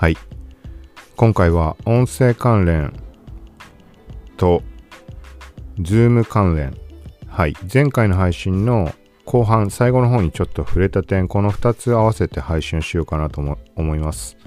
[0.00, 0.16] はい。
[1.14, 2.94] 今回は音声関連
[4.38, 4.62] と、
[5.78, 6.74] ズーム関連。
[7.28, 7.54] はい。
[7.70, 8.94] 前回の配信の
[9.26, 13.42] 後半、最後の方にちょっと触れた点、この2つ合わせて配信しようかなと
[13.76, 14.38] 思います。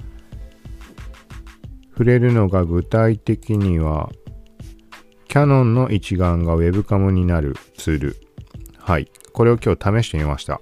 [1.92, 4.10] 触れるのが具体的には、
[5.28, 8.16] キャノンの一眼が Webcam になるツール。
[8.76, 9.08] はい。
[9.32, 10.60] これを今日試してみました。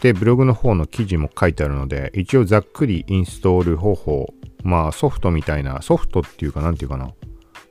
[0.00, 7.06] で、ブログの方の記事も書いてあるので、一応ざっくりインストール方法、まあソフトみたいな、ソフトっていうかなんていうかな。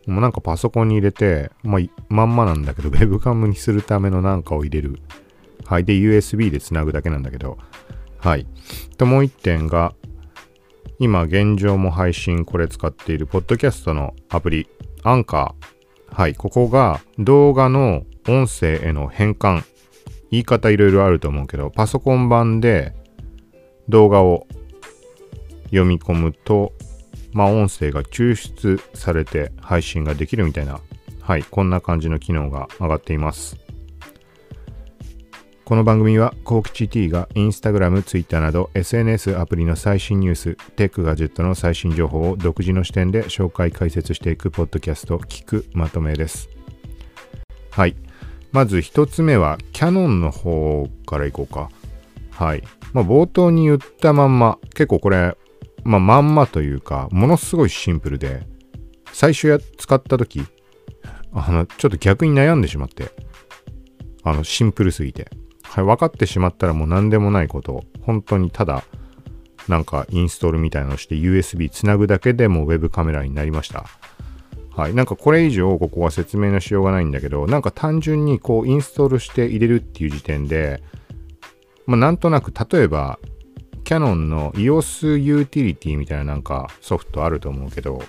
[0.07, 4.99] もうなんかパソコンに入れて、まあまんまなんだけど、Webcam にするためのなんかを入れる。
[5.65, 5.85] はい。
[5.85, 7.57] で、USB で繋ぐだけなんだけど、
[8.17, 8.47] はい。
[8.97, 9.93] と、もう一点が、
[10.99, 14.67] 今現状も配信これ使っているポッドキャストのアプリ、
[15.03, 16.15] アンカー。
[16.21, 16.35] はい。
[16.35, 19.63] ここが動画の音声への変換。
[20.31, 22.93] 言い方いろいろあると思うけど、パソコン版で
[23.87, 24.47] 動画を
[25.65, 26.73] 読み込むと、
[27.31, 30.79] まあ音声が抽出されて配信ができるみたいな、
[31.21, 33.57] はい、こんな感じの機能が上がっています。
[35.69, 46.49] この番組は、コーキチ T がインスタグラム、ツイッターなど SNS アプリの最新ニュース、テックガジェットの最新情報を独自の視点で紹介解説していくポッドキャスト、聞くまとめです。
[47.69, 47.95] はい。
[48.51, 51.69] まず一つ目は、キャノンの方からいこうか。
[52.31, 52.63] はい。
[52.93, 55.37] まあ、冒頭に言ったまんま、結構これ、
[55.83, 58.47] まあ、まんまというか、ものすごいシンプルで、
[59.13, 60.43] 最初や、使った時、
[61.31, 63.11] あの、ちょっと逆に悩んでしまって、
[64.23, 65.29] あの、シンプルすぎて。
[65.63, 68.83] はい、分かってしまったらもう何でもないこと、本当にただ、
[69.67, 73.85] なんかインストールみたいなのをして USB つなぐだけでも Web カメラになりました。
[74.79, 74.93] はい。
[74.93, 80.81] なんかこれ以上ここは説明のしようがないんだけど、なんか単純にこうインストールして入れるっていう時点で、
[81.85, 83.19] まあなんとなく例えば、
[83.83, 88.01] キャノンの EOS ユーティリティみたいななんかソフトあると思うけど、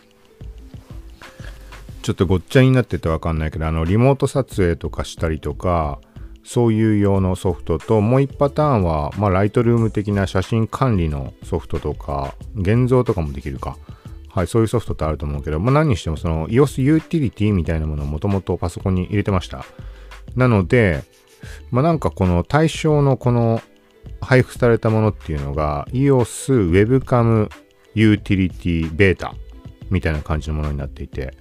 [2.03, 5.99] ちょっとごっちゃになっててわかんないけど、あの、リモート撮影とかしたりとか、
[6.45, 13.77] そういう用のソフトと、もう一パターンは、まあ、ライトルーム的な写真管理のソフトとか、現像とかもできるか。
[14.33, 19.65] はい、そういうソフトってあると思うけど、まあ、何にしてもその EOS ユーティリティみたいなものをもともとパソコンに入れてました。
[20.37, 21.03] なので、
[21.71, 23.61] まあ、なんかこの対象のこの
[24.21, 27.51] 配布されたものっていうのが EOS Webcam
[27.95, 29.33] Utility Beta
[29.91, 31.35] みたいな感じのものになっていて、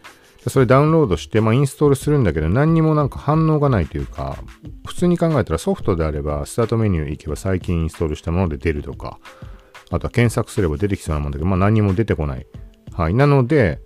[0.48, 4.38] それダウンロードして、まあ、インストールするんだけど、何にもなんか反応がないというか、
[4.86, 9.20] 普通に考えたらソフトであれば、スタートメニュー行けば最近インストールしたもので出るとか、
[9.92, 12.48] あとは検索すれば出てきそうなもんだけど、まあ何にも出てこない。
[13.00, 13.14] はい。
[13.14, 13.80] なので、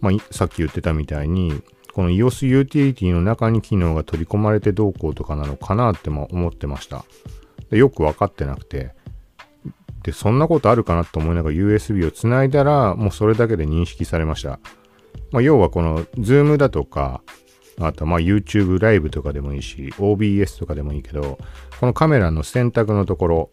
[0.00, 1.62] まあ、さっき言ってたみたいに、
[1.94, 7.04] この EOS ユーティリティの中に機能が取り込まれてどうこうとかなのかなっても思ってました。
[7.70, 8.90] でよく分かってなくて、
[10.02, 14.58] で、そんなことあるかなと思いながら USB をつないだら、もうそれだけで認識されました。
[15.30, 17.22] まあ、要はこの Zoom だとか、
[17.80, 21.38] あとまあ YouTube ライブとかでもいいし、OBS とかでもいいけど、
[21.78, 23.50] このカメラの選択のところ、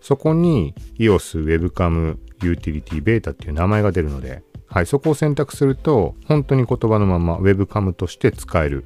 [0.00, 8.84] そこに EOS Webcam Utility Beta っていう名前が出るので、はい、そこを選択すると、本当に言葉のまま Webcam として使える。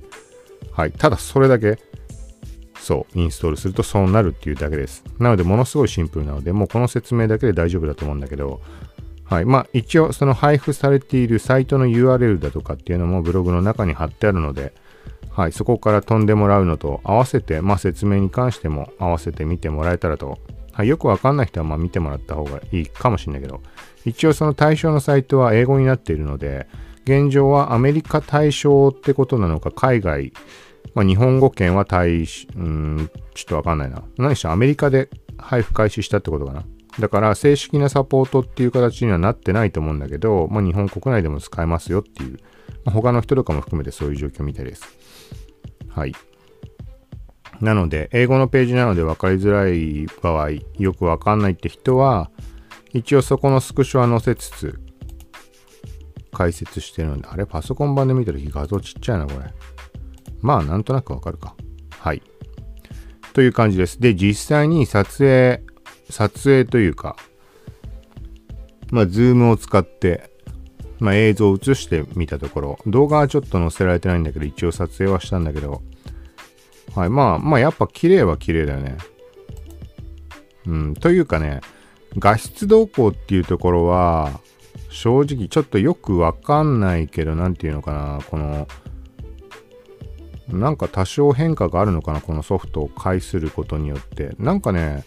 [0.73, 1.79] はい、ただそれだけ、
[2.83, 5.05] そう、インストールするとそうなるっていうだけです。
[5.19, 8.61] なので、ものすごいシンプルなので、もうこの説明だけで大丈夫だと思うんだけど、
[9.25, 9.45] はい。
[9.45, 14.75] まあ、一応、その配布されているサイトの URL だとかっていうのもブログの中に貼ってあるので、
[15.31, 15.53] はい。
[15.53, 20.39] そこから飛んでもらうのと合わせて、まあ、説明に関しても合わせて見てもらえたらと。
[20.73, 20.89] はい。
[20.89, 23.61] よくわかんない人は、ま、見てもらった方がいいかもしれないけど、
[24.05, 26.67] 一応その対象のサイトは英語になっているので、
[27.05, 30.33] 現状はアメリカ対象ってことなのか、海外、
[30.95, 34.03] まあ、日本語圏は対、うん、ちょっとわかんないな。
[34.19, 36.65] 何しろアメリカで配布開始したってことかな。
[36.99, 42.39] だから正式なサポートっていう形にはなってないと思うんだけど、まあ、日本国内でも使えますよっていう、
[42.85, 44.85] まあ、他の人とかも含めてそういう状況みたいです。
[45.89, 46.13] はい。
[47.61, 52.31] なので、英語のページなので分かりづらい場合、よくわかんないって人は、
[52.93, 54.81] 一応そこのスクショは載せつつ、
[56.33, 59.53] 解説してるので、あれパソコン版で見た時画像ちっちゃいな、これ。
[60.41, 61.55] まあ、なんとなくわかるか。
[61.99, 62.23] はい。
[63.33, 64.01] という感じです。
[64.01, 65.63] で、実際に撮影、
[66.11, 67.17] 撮影というか、
[68.91, 70.31] まあ、ズームを使って、
[70.99, 75.83] まあ、映像を映してみたところ、動画はちょっと載せられてないんだけど、一応撮影はしたんだけど、
[76.95, 78.97] はい、まあ、まあ、やっぱ綺麗は綺麗だよね。
[80.67, 81.61] うん、というかね、
[82.19, 84.41] 画質動向っていうところは、
[84.91, 88.69] 正直ちょっとよくわかんないけど、なんていうのかな、この、
[90.49, 94.37] なんか多少変化があるのかな、このソフトを介することによって。
[94.39, 95.05] なんかね、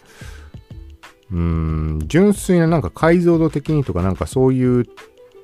[1.30, 4.86] うーん、純粋ななんか解像度的にとかなんかそういう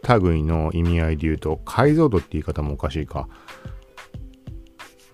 [0.08, 3.28] 類の意味合いで言うと、解像度って言い方もおかしいか。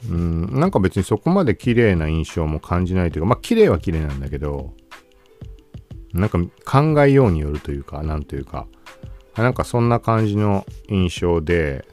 [0.09, 4.75] うん、なんか別にそこまで綺麗な印象も感じないというか、まあ綺麗は綺麗なんだけど、
[6.13, 8.67] なんか考えようによるというか、なんというか、
[9.37, 11.85] なんかそんな感じの印象で、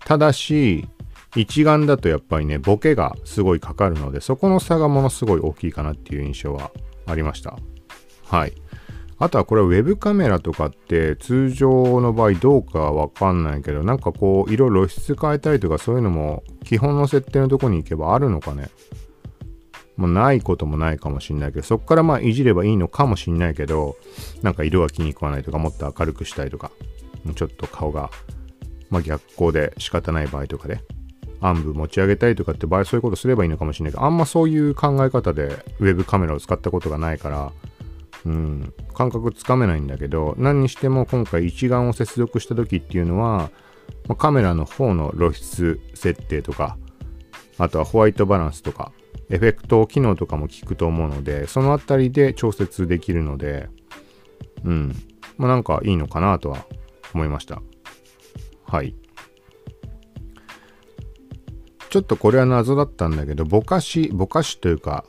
[0.00, 0.88] ただし、
[1.36, 6.70] 一眼だとやっぱりね、ボケがすごいかかるので、そこの差がものすごい大きいかなっていう印象は
[7.06, 7.56] ありました。
[8.24, 8.52] はい。
[9.20, 18.70] あとはこれウェブカメラとかって通常の場合どうかわかんないけど、なんかこう、色露出変えたりとかそういうのも基本の設定のとこに行けばあるのかね。
[19.96, 23.96] もうないこともないかもしんないけど、そこからまあいじればいいのかもしんないけど、
[24.42, 26.70] なんか色が気に食わないとか、もっと明るくしたいとか、
[27.34, 28.10] ちょっと顔が、
[28.90, 30.80] まあ逆光で仕方ない場合とかで、
[31.40, 37.52] 暗部持ち上げたいとかって場合そういうことすればいいのかもしれないけど、あんまそういう考え方でウェブカメラを使ったことがないから、
[38.26, 43.50] うん、感覚つかめないんだけど、何にしても今回一眼を接続した時っていうのは、
[44.06, 46.76] まあ、カメラの方の露出設定とか、
[47.58, 48.92] あとはホワイトバランスとか、
[49.30, 53.68] エフェクト機能とかも効くと思うので、そのあたりで調節できるので、
[54.64, 54.94] うん。
[55.36, 56.66] まあなんかいいのかなとは
[57.14, 57.62] 思いました。
[58.64, 58.94] はい。
[61.90, 65.04] ちょっとこれは謎だったんだけど、ぼかし、ぼかしというか、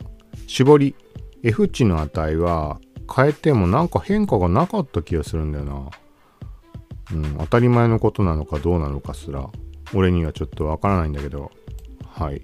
[0.48, 0.96] 絞り、
[1.44, 2.80] F 値の値は
[3.14, 5.90] 変えてもなんか変化がなかった気がするんだよな。
[7.12, 9.50] うん、当たり前のことなのかどうなのかすら、
[9.94, 11.52] 俺にはちょっとわからないんだけど、
[12.06, 12.44] はい。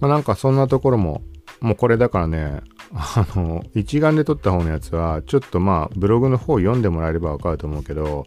[0.00, 1.22] まあ、なんかそんなところも、
[1.60, 2.62] もうこれだからね、
[2.94, 8.26] あの、一眼で撮った方のやつは、ちょっとまあ、ブログの方読んでもらえればわかると思うけど、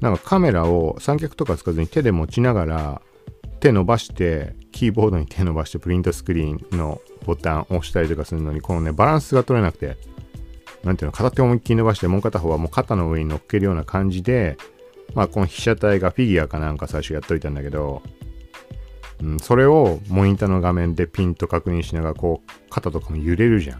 [0.00, 3.02] なんかカメラを三脚とか使わずに手で持ちながら、
[3.60, 9.96] 手伸ばして、キーボードに手伸ばしてプリントスクリーンのボタンを押したりとかするのに、このね、バランスが取れなくて、
[10.84, 14.56] なんていうの、片手を思いっきり伸ばして、もう片方はもう肩の上に乗っけるような感じで、
[15.14, 18.02] まあ、この被写体がフィギュアかなんか最初やっといたんだけど、
[19.22, 23.78] うん、それをモニターの画面でピンと確認しながら、こう、肩とかも揺れるじゃん。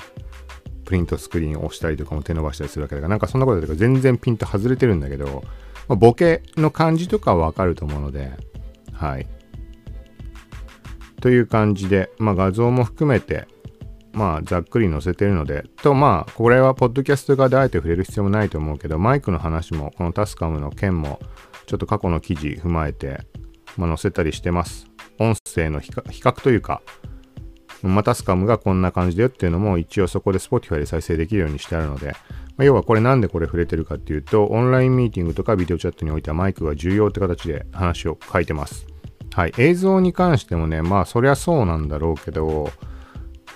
[0.85, 5.43] プリントスクリーンを押したりとかも手伸ばしたりするわけだから、なんかそんなことだと全然ピンと外れてるんだけど、
[5.89, 8.33] まあ、ボケの感じとかはわかると思うので、
[8.93, 9.27] はい。
[11.21, 13.47] という感じで、まあ画像も含めて、
[14.13, 21.21] まあざっくり載せてるので、とまあこれはポッドキャスト側であえて触れる必要もないと思うけど、マイクの話もこのタスカムの件も
[21.67, 23.21] ちょっと過去の記事踏まえて、
[23.77, 24.87] まあ、載せたりしてます。
[25.19, 26.83] 音声の比較というか、
[27.83, 32.15] またスカムがこんな感じだよっていうのも一応そこで Spotify で再生できるようにしてあるので、ま
[32.59, 38.87] あ、要はこれなんでこれ触れてるかっていうと、オンラインミーティングとかビデオチャットにおいてはマイクが重要って形で話を書いてます。
[39.35, 39.53] はい。
[39.57, 42.71] 映像に関してもね、まあそりゃそうなんだろうけど、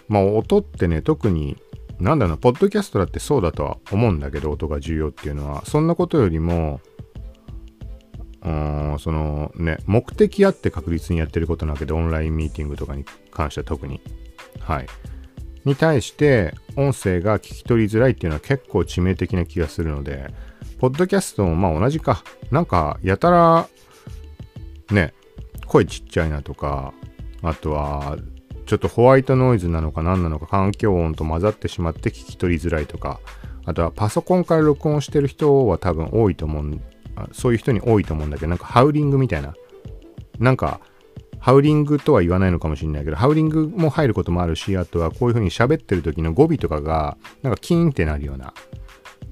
[0.09, 1.57] まあ音ってね、特に
[2.01, 6.81] なんだろうな、ポッドキャストだってそうだとは思うんだけど、音が重要っていうのは、そんなことよりも、
[8.43, 14.01] うんそのね、目的あって確実にやってることなわけで、オンラインミーティングとかに関しては特に。
[14.61, 14.87] はい。
[15.65, 20.33] に対して、音声が聞き取りづらいっていうのは結構致命的な気がするので、
[20.79, 22.23] ポッドキャストもまあ同じか。
[22.51, 23.69] なんか、やたら、
[24.91, 25.15] ね、
[25.67, 26.93] 声ちっちゃいなとか、
[27.43, 28.19] あとは、
[28.67, 33.21] ちょっとホワイトノイズなのか何なのか環境音と混ざってしまって聞き取りづらいとか、
[33.65, 36.81] あとはパソコンから録音してる人は多分多いと思う
[37.33, 39.55] そういう人に多いと思うんだけど、なんかハウリングみたいな。
[40.39, 40.81] なんか、
[41.39, 48.53] ハウリングとは言わないのかもしれないけど、ハウリングも入ることもあるし、あとはこういう風に喋ってる時の語尾とかが、なんかキーンってなるような、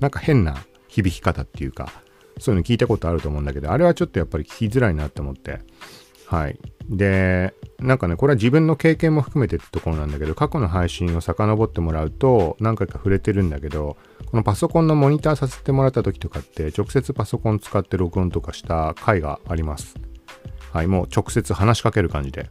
[0.01, 0.57] なんか変な
[0.89, 1.93] 響き方っていうか、
[2.39, 5.61] そういうの聞いたことあると思うんだけど、あれはちょっとやっぱり聞きづらいなって思って。
[6.27, 6.59] はい。
[6.89, 13.97] で、なんかね、これは自分の経験も含めてってところなんだけど、過去の配信を遡ってもらうと、何回か触れてるんだけど、
[14.31, 19.97] このパソコンのモニターさせてもらった時とかって、直接パソコン使って録音とかした回があります。
[20.73, 22.51] はい、もう直接話しかける感じで。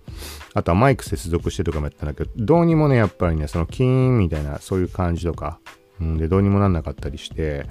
[0.54, 5.60] あとはマイク接続してとかもやったんだけど、どうにもね、やっぱりね、そのキーンみたいな、そういう感じとか、
[6.00, 7.66] うん、で、どうにもなんなかったりして、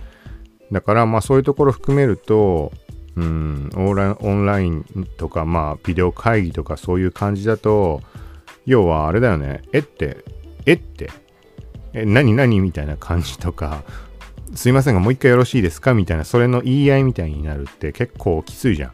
[0.71, 2.73] だから、まあそういうところ含めると、
[3.17, 4.85] うん、オンライン
[5.19, 8.01] とか、まあ、ビデオ会議とかそういう感じだと、
[8.65, 10.25] 要はあれだよね、えって、
[10.67, 11.11] えって、
[11.93, 12.61] え、何何？
[12.61, 13.83] みたいな感じとか、
[14.55, 15.93] すいませんがもう一回よろしいですか？
[15.93, 18.93] みたいな、それの言い合いみたいになるって結構きついじゃん。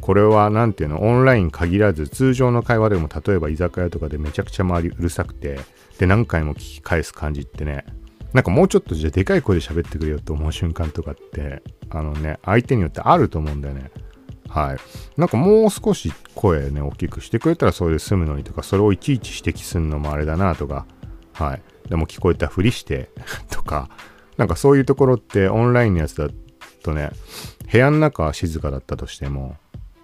[0.00, 5.60] これは何ていうの、オンライン限らず、通常の会話でも例えば居酒屋とかでめちゃくちゃ周りうるさくて、
[5.98, 7.84] で何回も聞き返す感じってね、
[8.34, 13.92] なんかもうちょっとじゃあでかい声で喋ってくれよと思う瞬間とかって、あのね、相手によってあると思うんだよね。
[14.48, 14.78] はい。
[15.16, 20.84] なんかもう少し声ね、大きくしてくれたらそれで済むのにとか、それをいちいち指摘するのもあれだなとか、
[21.32, 21.62] はい。
[21.88, 23.08] でも聞こえたふりして
[23.50, 23.88] とか、
[24.36, 26.28] なんかそういうところってオンラインのやつだ
[26.82, 27.10] とね、
[27.70, 29.56] 部屋の中は静かだったとしても、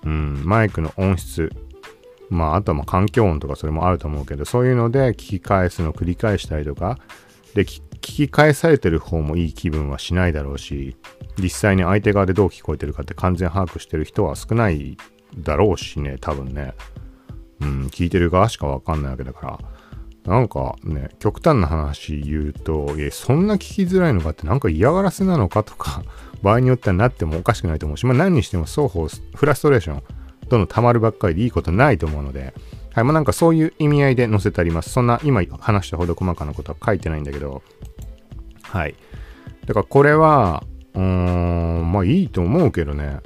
[0.04, 1.50] うん、マイクの音質、
[2.28, 6.98] まあ、あとはま環境音とかそれもあると思うけど、そういうので聞き返すのを繰り返したりとか、
[7.54, 10.96] で、聞聞き返されてる方もいい気分はしないだろうし、
[11.38, 14.96] 実際に相手側でどう聞こえてるかって完全把握してる人は少ない
[15.38, 16.74] だろうしね、多分ね。
[17.60, 19.58] うん、聞いてる側しかわかんないわけだから。
[20.24, 26.02] なんかね、極端な話言うと、いや、そんな聞きづらいのかってなんか嫌がらせなのかとか、
[26.42, 30.02] 場合によってはなってもおかしくないと思うし、まあ何にしても双方フラストレーション、
[30.48, 32.54] どんどん溜まるばっかりでいいことないと思うので、
[32.92, 34.90] はい、まあなんかそういう意味合いで載せてあります。
[34.90, 37.62] そんな今話したほど細かなことは書いてないんだけど、
[38.70, 38.94] はい。
[39.66, 40.62] だからこれは、
[40.94, 43.18] うーん、まあいいと思うけどね。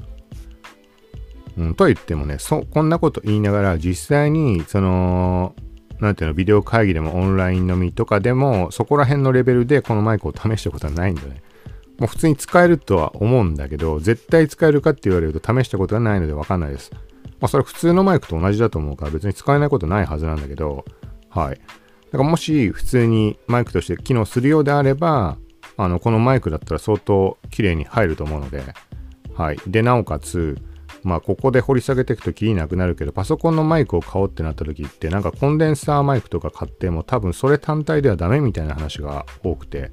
[1.59, 5.55] うん、と言ってもね、そ、こんなこと言いながら実際に、その、
[6.01, 11.43] なんていうの、ビデオ会議でもオンライン飲みとかでも、そこら辺のレベルでこのマイクを試したことはないんだね。
[11.99, 16.91] もう普通に使えるとは思うんだけど、絶対使えるかって言われると試したことがないのでわかんないです。
[17.41, 20.85] まあそれは普通のマイクと同じだと思うから別に使えないことないはずなんだけど、
[21.29, 21.61] はい。
[22.15, 25.37] だからもし普通にマイクとして機能するようであれば、
[25.77, 28.63] あの、このマイクだったら相当綺麗に入ると思うので、
[29.35, 29.59] はい。
[29.67, 30.57] で、なおかつ、
[31.03, 39.91] まあ、ここで掘り下げていくときりなくなるけど、パソコンのマイクを買おうってなった時って、なんかコンデンサーマイクとか買っても多分それ単体ではダメみたいな話が多くて、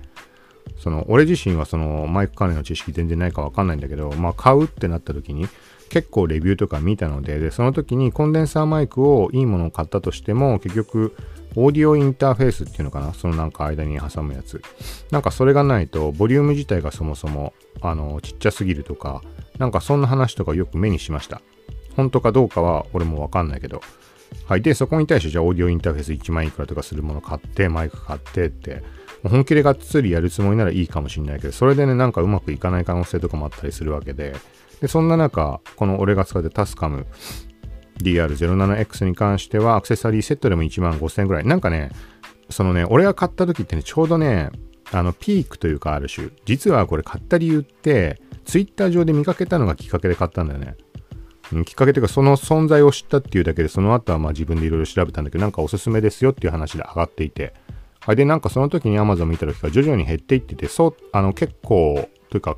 [0.77, 5.47] その、俺自身はそのマイク関連の知識全然ないかわかんないんだけど、まあ、買うってなった時に、
[5.89, 11.15] 結構レビューとか見たので、で、その時にコンデンサーマイクをいいものを買ったとしても、結局、
[11.55, 13.13] オーディオインターフェースっていうのかな？
[13.13, 14.61] そのなんか間に挟むやつ。
[15.11, 19.21] なんかそれがないと、ボリューム自体がそもそも、あの、ちっちゃすぎるとか、
[19.57, 21.41] なんかそんな話とかよく目にしました。
[21.95, 23.81] 本当かどうかは俺もわかんないけど。
[24.45, 24.61] はい。
[24.61, 28.81] で、そこに対してじゃあオーディオインターフェース1万いくらとかするもの買って、マイク買ってって、
[29.23, 34.33] 本気でがっつりやるつもりならいいかもしんないけど、それでね、なんかうまくいかない可能性とかもあったりするわけで、
[34.79, 37.05] で、そんな中、この俺が使ってタスカム
[38.03, 41.45] DR07X に関しては、アクセサリーセットでも1万5000円ぐらい。
[41.45, 41.91] なんかね、
[42.49, 44.51] そのね、俺が買った時ってね、ちょうどね、
[44.91, 50.75] あの、ピークというかある種、実はこれ買った理由って、ツイッター上で見かけたのがきっかけで買ったんだよね。
[51.65, 57.53] きっかけというか、その存在を知ったっていうだけで、その後はまあ自分でいろいろ調べたんだけど、なんかおすすめですよっていう話で上がっていて。
[57.99, 58.15] はい。
[58.15, 62.57] で、なんかその時に Amazon 見た時から徐々に減っていってて、そう、あの、結構、というか、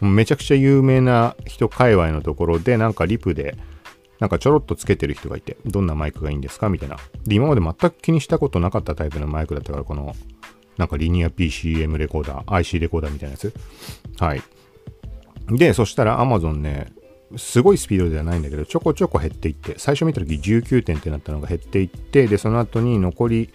[0.00, 3.56] めちゃくちゃ有名な人界隈のところで、なんかリプで、
[4.20, 6.96] なんかちょろっとつけてる人がいて、どんなマイクがいいんですかみたいな。
[7.26, 10.14] で、今まで全く気にしたことなかったタイプのマイクだったから、この、
[10.76, 13.52] なんかリニア PCM レコーダー、IC レコーダーみたいなやつ。
[14.18, 14.42] はい。
[15.48, 16.92] で、そしたら Amazon ね、
[17.36, 23.50] すごいスピードではないんだけど、ちょこちょこ減っていって、最初見た時19点ってなったのが減っていって、で、その後に残り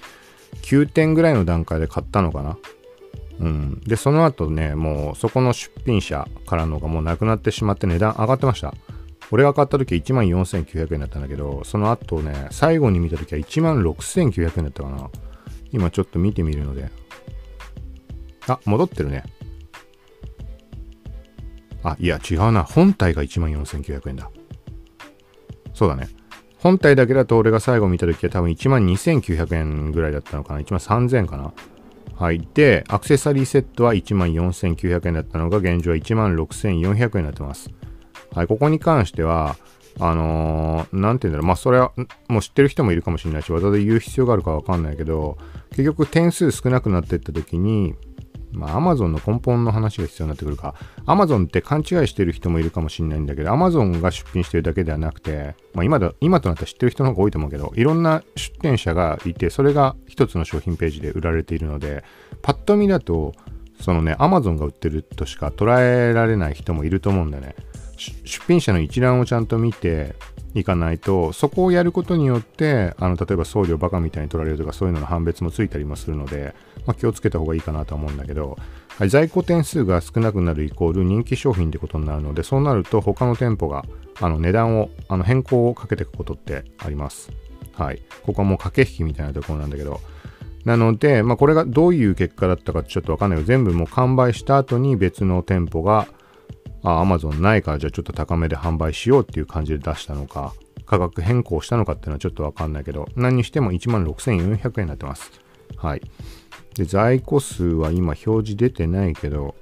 [0.63, 2.57] 9点ぐらいの段階で買ったのかな。
[3.39, 3.81] うん。
[3.85, 8.73] で、その後ね、もうそこの出品者からのがもうなくなってしまって値段上がってました。
[9.31, 15.09] 俺が買った時は14,900円だったんだけど、その後ね、最後に見た時は16,900円だったかな。
[15.71, 16.89] 今ちょっと見てみるので。
[18.47, 19.23] あ、戻ってるね。
[21.83, 22.63] あ、いや違うな。
[22.63, 24.31] 本体が14,900円だ。
[25.73, 26.09] そうだね。
[26.57, 30.59] 本体だけだと俺が最後見た時は多分12,900円ぐらいだったのかな。
[30.59, 31.53] 13,000円かな。
[32.15, 32.45] はい。
[32.53, 37.69] で、アクセサリーセットは14,900円だったのが現状は16,400円になってます。
[38.33, 38.47] はい。
[38.47, 39.55] ここに関しては、
[39.99, 41.47] あのー、なんて言うんだろう。
[41.47, 41.91] まあ、それは、
[42.27, 45.37] もう知ってる人もいるかもしれないし、わざわざ言う必要があるかわかんないけど、
[45.71, 47.95] 結局点数少なくなっていった時に、
[48.51, 50.73] まあ、アマゾンの根本の話が必要になってくるか。
[51.05, 62.03] アマゾンって勘違いしてる人もいるかもしれないんだけど、アマゾンが出品してるだけではなくて、まあ、今だ、今となったら知ってる人の方が多いと思うけど、いろんな出店者がいて、それが一つの商品ページで売られているので、
[62.41, 63.33] パッと見だと、
[63.81, 67.55] そのね、アマゾンが売ってるとしか捉えられない人もいると思うんだよね。
[67.99, 70.15] 出品者の一覧をちゃんと見て
[70.55, 78.57] いかないと、そこをやることによって、あの、例えば送料バカみたいに取られるとか、そういうのの判別もついたりもするので、まあ、気をつけた方がいいかなと思うんだけど、
[78.97, 83.85] はい、在庫点数が少なくなるイコール人気商品ってことになるので、そうなると他の店舗が
[84.19, 87.31] あの値段を、あの変更をかけていくことってあります。
[87.73, 88.01] はい。
[88.25, 90.01] ここはもう駆け引きみたいなところなんだけど、
[90.65, 96.07] なので、まあ、これがどういう結果だったかちょっとわかんないけど、全部もう完売した後に別の店舗が、
[96.83, 100.53] あ、Amazon ないからじゃあちょっと高めで販売しようっていう感じで出したのか、
[100.85, 105.31] 価格変更したのかっていうのはちょっとわかんないけど、何にしても16,400円になってます。
[105.77, 106.01] はい。
[106.75, 109.55] で、在庫数は今表示出てないけど、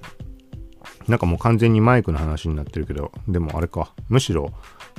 [1.06, 4.52] なんかもう完全にマイクの話になってるけど、でもあれか、むしろ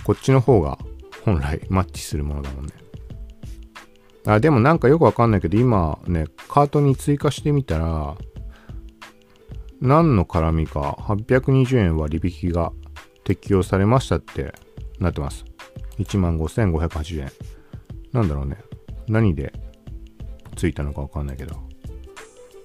[0.03, 0.77] こっちの方が
[1.23, 2.73] 本来マッチするものだもんね。
[4.25, 8.15] あ、でもなんかよくわかんないけど、今ね、カートに追加してみたら、
[9.81, 12.71] 何の絡みか820円割引が
[13.23, 14.53] 適用されましたって
[14.99, 15.45] なってます。
[15.99, 17.31] 15,580円。
[18.11, 18.57] なんだろうね。
[19.07, 19.53] 何で
[20.55, 21.55] ついたのかわかんないけど。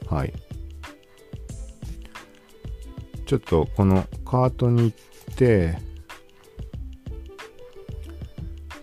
[0.08, 0.32] はい。
[3.26, 5.78] ちょっとこのカートに行って、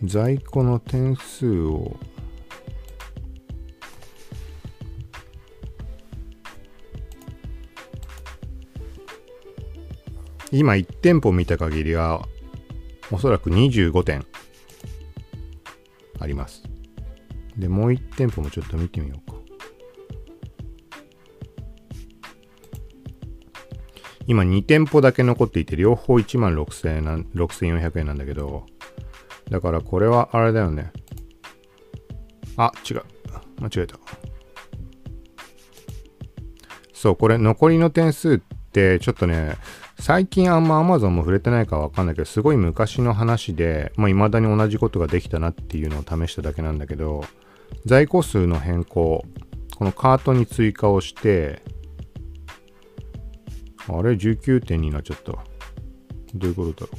[0.03, 1.97] 在庫の点数を
[10.51, 12.27] 今1店舗見た限りは
[13.11, 14.25] おそらく25点
[16.19, 16.63] あります。
[17.57, 19.37] でもう1店舗もちょっと見てみようか。
[24.27, 28.65] 今2店舗だけ残っていて両方1万6000円な6400円なんだけど
[29.49, 30.91] だからこれはあれだよね。
[32.57, 33.03] あ違う。
[33.59, 33.97] 間違えた。
[36.93, 38.39] そうこれ残りの点数っ
[38.71, 39.55] てちょっとね
[40.01, 47.23] 最近あんま Amazon も触れてないかわかんないけど、すごい昔の話で、まあ、未だに同じことができたなっていうのを試しただけなんだけど、
[47.85, 49.23] 在庫数の変更、
[49.77, 51.61] このカートに追加をして、
[53.87, 55.33] あれ ?19 点になっちゃった。
[55.33, 55.41] ど
[56.33, 56.97] ういうことだろ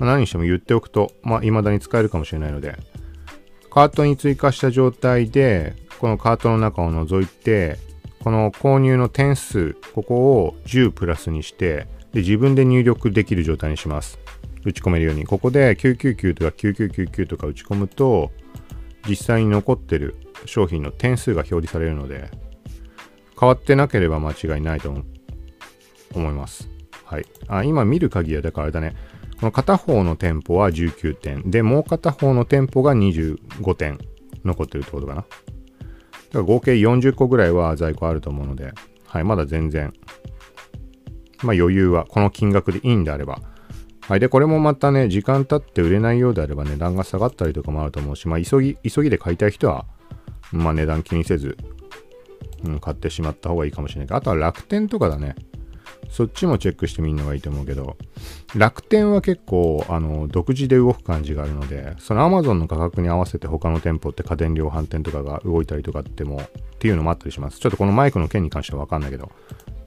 [0.00, 0.04] う？
[0.04, 2.76] 何にしても言っておくと、まあ、未だに使えるかもしれないので、
[3.70, 7.78] カートに追加した状態で、このカートの中を覗いて、
[8.22, 14.18] この購入の点数、ここを10プラスにして、で自分で入力できる状態にします。
[14.64, 15.24] 打ち込めるように。
[15.24, 18.30] ここで999とか9999とか打ち込むと、
[19.08, 22.30] 実際に残ってる商品の点数が表示されるので、
[23.38, 24.94] 変わってなければ間違いないと
[26.14, 26.68] 思います。
[27.04, 27.26] はい。
[27.46, 28.94] あ、今見る限りは、だからあれだね。
[29.38, 31.50] この片方の店舗は19点。
[31.50, 33.98] で、もう片方の店舗が25点
[34.44, 35.24] 残ってるってことかな。
[36.30, 38.72] だから合計40個ぐらいは在庫あると思うので、
[39.06, 39.92] はい、まだ全然、
[41.42, 43.40] まあ余裕は、この金額でいいんであれば。
[44.02, 44.20] はい。
[44.20, 49.86] で、これもまたね、時間経って売れないようであれば値段が下がったりとかもあると思うし、まあ急ぎ、急ぎで買いたい人は、
[50.52, 51.56] まあ値段気にせず、
[52.64, 55.36] うん、買ってしまった方がいいかもしれないけど、あとは楽天とかだね。
[56.10, 57.96] そっちもチェックしてみるのがいいと思うけど、
[58.54, 67.58] 楽天は結構、あの、独自で動く感じがあるので、その Amazon の価格に合わせて他の店舗って家電量販店とかが動いたりとかっても、っていうのもあったりします。
[67.58, 69.30] ちょっとこのマイクの件に関してはわかんないけど。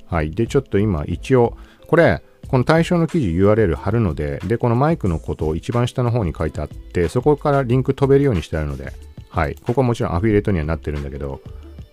[0.05, 0.31] はい。
[0.31, 8.91] で、ちょっと今、一応、これ、この対象の記事 URL 貼るので、で、このマイクのことを一番下の方に書いてあって、そこからリンク飛べるようにしてあるので、
[9.29, 9.55] はい。
[9.55, 11.39] ここはもちろんアフィリエイトにはなってるんだけど、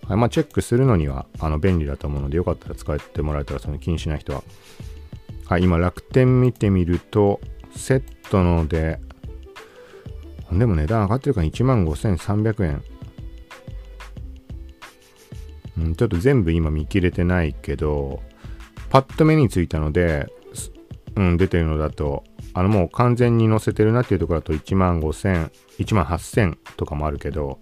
[0.09, 4.43] はいまあ、チェックするのにはあの便利だと思うので、よかったら使ってもらえたらその気にしない人は。
[5.45, 7.39] はい、今楽天見てみると、
[7.75, 8.99] セットので、
[10.51, 12.83] でも値段上がってるから1万5300円。
[15.77, 18.23] うん、ちょっと全部今見切れてないけど、
[18.89, 20.27] パッと目についたので、
[21.15, 22.23] うん、出てるのだと、
[22.55, 27.59] あのもう完全に載せてるなっていうところだと1万5000、1万8000とかもあるけど、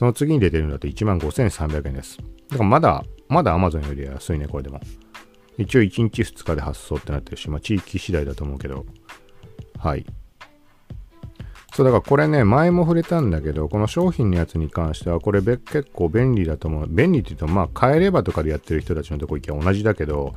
[0.00, 2.16] その次に出てるのだと1万5300円です。
[2.48, 4.80] だからまだ、まだ Amazon より安いね、これでも。
[5.58, 8.86] 一応1日2日で発送ってなってるし、まあ地域次第だと思うけど。
[9.78, 10.06] はい。
[11.74, 16.86] そう、だからこれね、前も触れたんだけど、この商品のやつに関しては、これ結構便利だと思う。
[16.88, 20.34] 便利って言うと、まあ、買えればとかでやってる人たちのとこ行きゃ同じだけど、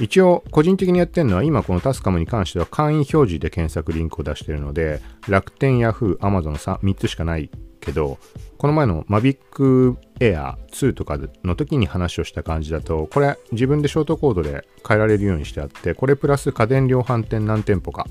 [0.00, 7.50] 一応、個人的にやってるのは、今このタスカムに関しては、会員表示で検索リンクを出してるので、楽天、ヤフー、アマゾン 3, 3つしかない
[7.84, 8.18] けど、
[8.58, 18.06] この前の Mavic Air 2とかの時に話をした感じだと、これ自分でショートコードで変えられるようにしてあって、これプラス家電量販店何店舗か、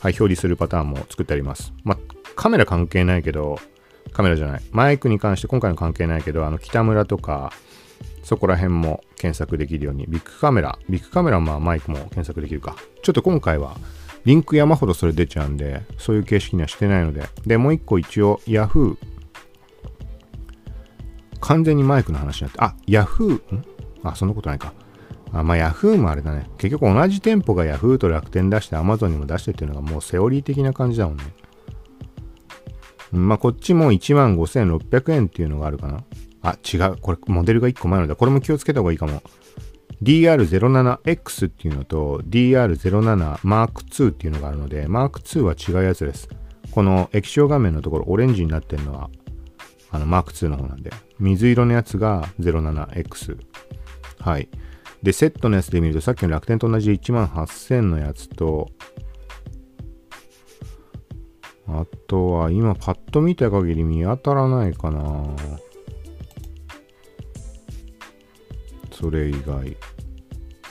[0.00, 1.72] はい、表示するパターンも作ってあります。
[1.84, 1.98] まあ、
[2.36, 3.58] カメラ関係ないけど、
[4.12, 4.62] カメラじゃない。
[4.70, 7.52] マイクに関して今回の関係ないけど、あの、北村とか、
[8.22, 12.76] そこら辺も検索できるように、ビッグカメラ、ビッグカメラはまあマイクも検索できるか。
[13.02, 13.76] ちょっと今回は
[14.24, 17.26] リンク山ほどそれ出ちゃうんで、そういう形式にはしてないので。
[17.46, 18.96] で、もう一個一応 Yahoo。
[21.40, 23.64] 完全にマイクの話になって、あ、Yahoo、ん？
[24.02, 24.72] あ、そんなことないか。
[25.32, 26.50] あまあ Yahoo もあれだね。
[26.58, 31.24] 結局同じ店舗が Yahoo と楽天出して Amazon にも出してっていうのがもうセオリー的な感じだもんね。
[33.12, 36.04] まあこっちも15,600円っていうのがあるかな。
[36.42, 36.96] あ、違う。
[37.00, 38.16] これモデルが1個前のだ。
[38.16, 39.22] これも気をつけた方がいいかも。
[40.02, 46.28] DR07X っていうのと DR07 M2 っていうのがあるので M2 は違うやつです。
[46.70, 49.10] この液晶画面のところオレンジになってるのは
[49.90, 53.38] あの M2 の方なんで水色のやつが 07X。
[54.20, 54.48] はい。
[55.02, 58.68] で、セットのやつで見るとさっきの楽天と同じ1万8000のやつと
[61.66, 65.24] あとは今パッと見た限り見当たらないかな
[68.92, 69.76] それ以外。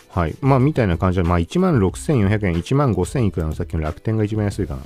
[0.10, 0.36] はい。
[0.42, 4.82] まあ、みたいな感じで、まあ、16,400円、1万5,000いくらのさっきの楽天が一番安いかな。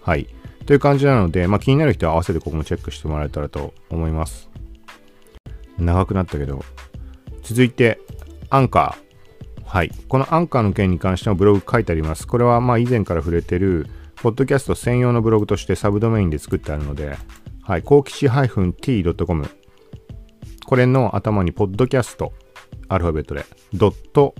[0.00, 0.28] はい。
[0.66, 4.48] という感じなので、まあ、気になる人は合わせてここもチェックしてもらえたらと思います。
[5.78, 6.64] 長くなったけど。
[7.42, 7.98] 続いて、
[8.48, 9.64] アンカー。
[9.66, 9.90] はい。
[10.08, 12.26] このアンカーの件に関してもブログ書いてあります。
[12.26, 17.18] これはまあ以前から触れてる、ポッドキャスト専用のブログとしてサブドメインで作ってあるので、
[17.62, 17.82] はい。
[17.82, 19.50] 幸吉 -t.com。
[20.64, 22.32] これの頭にポッドキャスト、
[22.88, 24.34] アルファベットで、ドット、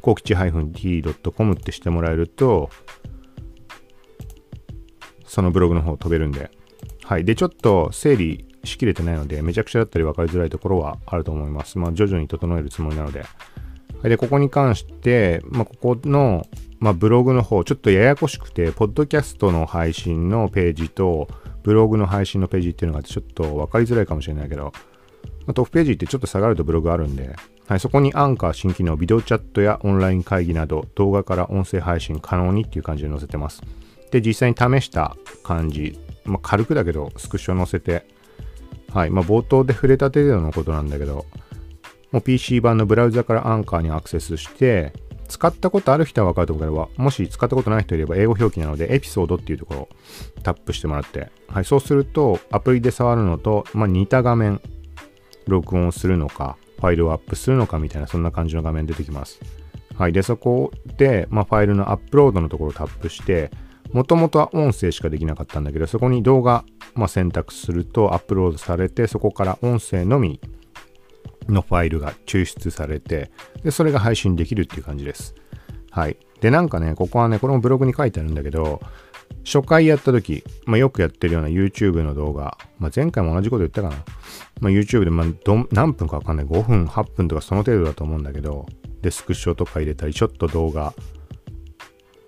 [0.00, 2.70] 幸吉 -t.com ってしてもらえると、
[5.24, 6.50] そのブログの方飛べるんで。
[7.04, 7.24] はい。
[7.24, 11.78] で、ちょっと整理しきれてないので、めちゃくちゃだったり分かりづらいところはあると思います。
[11.78, 13.20] まあ、徐々に整えるつもりなので。
[13.20, 13.26] は
[14.06, 16.46] い、で、ここに関して、まあ、ここの、
[16.78, 21.28] まあ、ブログの方、ちょっとややこしくて、ポッドキャストの配信のページと、
[21.62, 24.70] ブログの配信のページっていうのが、ちょっと分かりづらいかもしれないけど、ま
[25.48, 27.36] あ、トップページってちょっと下がるとブログあるんで、
[27.70, 33.62] はい、そこにアンカー新機能、ビデオチャットやオンライン会議など、動画から音声配信可能にっていう感じで載せてます。
[34.10, 38.08] で、実際に試した感じ、まあ、軽くだけど、スクショ載せて、
[38.92, 41.26] はい、まあ、冒頭で触れた程度のことなんだけど、
[42.10, 44.92] もう PC 版のブラウザからアンカーにアクセスして、
[45.28, 49.88] 使ったことある人は分かると思うけど、もし使ったことない人いれば英語表記なので、エピソードっていうところを
[50.42, 54.60] タップしてもらって、はい、そうすると、アプリで触るのと、まあ、似た画面、
[55.46, 59.40] 録音するのか、ファイルをアップするのかみたいな、そんな感じの画面出てきます。
[59.96, 60.12] はい。
[60.12, 63.50] で、そこで、まあ、ファイルのアップロードのところをタップして、
[63.92, 66.64] もともとは音声しかできなかったんだけど、そこに動画、
[66.94, 70.40] まあ、選択するとアップロードされて、そこから音声のみ
[71.48, 73.30] のファイルが抽出されて、
[73.62, 75.34] で、それが配信できるっていう感じです。
[75.90, 76.16] はい。
[76.40, 78.80] で、なんかね、ここはね、これもブログに書いてあるんだけど、
[79.44, 83.96] 初回やった時、まあ、よくやってるような YouTube の動画、まあ、前回も同じこと言ったかな。
[84.60, 86.46] まあ、YouTube で、まど何分かわかんない。
[86.46, 88.66] 5分、8分とかその程度だと思うんだけど、
[89.02, 90.94] で、スクショとか入れたり、ちょっと動画、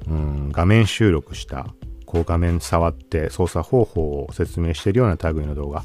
[0.08, 1.66] うん、画面収録した、
[2.06, 5.84] こう画面触って操作方法を説明してるような類の動画。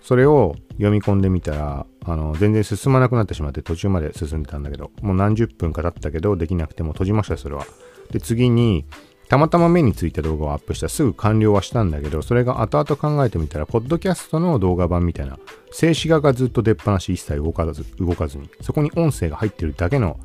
[0.00, 7.64] それを読み込んでみたら、あの、全然進まなくなってしまって途中まで進んでたんだけど、もう何十分か経ったけど、できなくても閉じました、それは。
[8.10, 8.84] で、次に、
[9.28, 15.38] たまたま目についた動画をアップしたすぐ完了はしたんだけど、それが後々考えてみたら、ポッドキャストの動画版みたいな、
[15.72, 20.18] 静止画がずっと出っ放し一切動かず、動かずに、そこに音声が入ってるだけの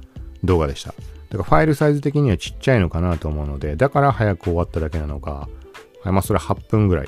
[0.43, 0.93] 動画でした。
[1.29, 5.47] だからファイルサイズ的にはちっちゃいのかなと思うので、だから早く終わっただけなのか、
[6.03, 7.07] はい、まあそれ8分ぐらい。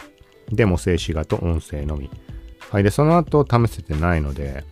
[0.52, 2.10] でも静止画と音声のみ。
[2.70, 2.84] はい。
[2.84, 4.64] で、その後試せてないので、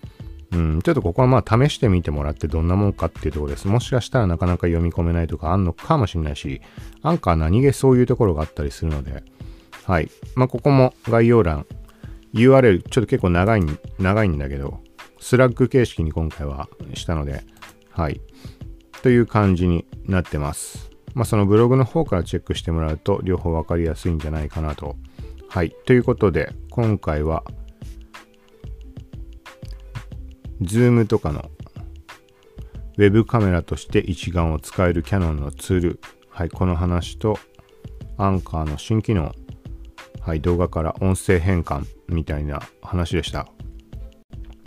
[0.51, 3.67] うん、ちょっとここはまあ試してみてもらってどんなもんかっていうところです。
[3.67, 6.61] もしかしたらなかなか読み込めないとかあんのかもしれないし、
[7.03, 9.23] アンカー何気そういうところがあったりするので、
[9.85, 10.09] はい。
[10.35, 11.65] まあここも概要欄、
[12.33, 13.61] URL ちょっと結構長い、
[13.99, 14.79] 長いんだけど、
[15.19, 17.43] スラッグ形式に今回はしたので、
[17.91, 18.21] はい。
[19.03, 20.89] という感じになってます。
[21.13, 24.95] まあ、そのブログの方からチェックしてもらうと両方分かりやすいんじゃないかなと。
[25.47, 25.75] はい。
[25.85, 27.43] ということで、今回は、
[30.61, 31.49] Zoom とかの
[32.97, 35.99] ウェブカメラとして一眼を使えるキャノンのツール。
[36.29, 36.49] はい。
[36.49, 37.39] この話と、
[38.17, 39.33] アンカーの新機能。
[40.19, 40.41] はい。
[40.41, 43.47] 動画から音声変換みたいな話でした。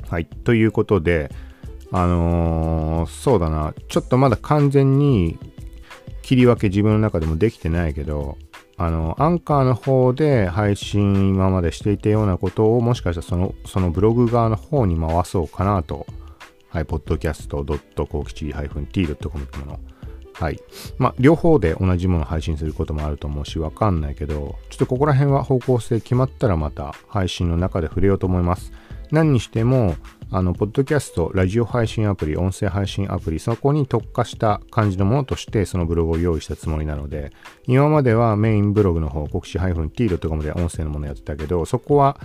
[0.09, 0.27] はい。
[0.27, 1.31] ということで、
[1.91, 5.39] あのー、そうだな、ちょっとまだ完全に
[6.23, 8.39] 切り分け自分の中でもできてないけど、
[8.77, 16.07] あの、アンカーの方で配信今までしていたようなことをもしかしたらその、そのブログ側の方に回そうかなと、
[16.69, 19.79] はい、podcast.kokichi-t.com ってもの。
[20.33, 20.59] はい。
[20.99, 28.73] まあ、両方で同じもの配信することもあると思うし、わかんないけど、ちょっとここら辺は方向性決まったらまた配信の中で触れようと思います。
[29.11, 29.95] 何にしても、
[30.35, 37.33] あの、ポッドキャスト、ラジオ配信アプリ、音声配信アプリ、そこに特化した感じのものとして、そのブログを用意したつもりなので、
[37.67, 42.19] 今まではメインブログの方、国士 -t.com で音声のものやってたけど、そこは、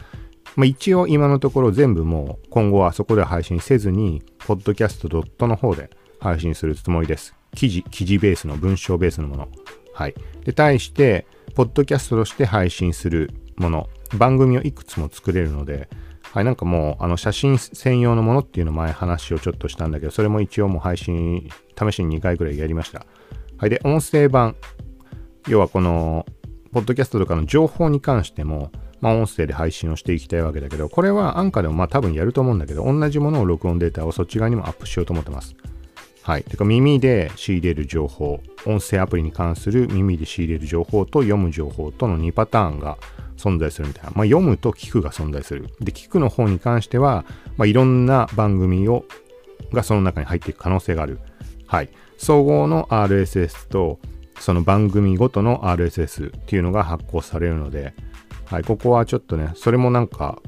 [0.56, 5.90] まあ、一応今のところ全部もう今後はそこで配信せずに、ポッドキャスト .com の方で
[6.22, 7.36] 配信するつもりです。
[7.56, 9.50] 記事、記事ベースの文章ベースのもの。
[9.94, 10.16] はい。
[10.46, 15.90] で、対して、ポッドキャストとして配信するもの、番組をいくつも作れるので、
[16.38, 23.08] はい、なんかもう、あの、写真専用のものっていうの前話をちょっとしたんだけど、それも一応もう配信、試しに2回ぐらいやりました。
[23.58, 24.56] はい、で、音声版、
[25.48, 26.28] 要はこの、
[26.72, 28.72] ポッドキャストとかの情報に関しても、
[29.02, 35.56] まあ、音声で配信をしていきたいわけだけど、これは安価でもまあ多分やると思うんだけど、同じものを録音データをそっち側にもアップしようと思ってます。
[36.22, 36.44] はい。
[36.44, 43.00] てか耳で仕入れる情報、音声アプリに関する耳で仕入れる情報と読む情報との2パターンが
[43.38, 44.12] 存在するみたいな。
[44.16, 45.68] まあ、読むと聞くが存在する。
[45.80, 49.06] で、聞くの方に関しては、まあ、いろんな番組を、
[49.72, 51.20] がその中に入っていく可能性がある。
[51.68, 51.90] はい。
[52.18, 54.00] 総合の RSS と、
[54.40, 57.94] その番組ごとの RSS っていうのが発行されるので、
[58.46, 58.64] はい。
[58.64, 60.42] ここはちょっとね、それもなんか、